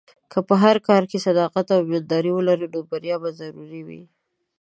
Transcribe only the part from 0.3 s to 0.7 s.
که په